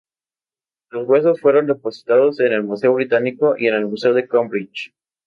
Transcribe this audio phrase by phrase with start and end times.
[0.89, 4.95] Los huesos fueron depositados en el Museo Británico y el Museo de Cambridge.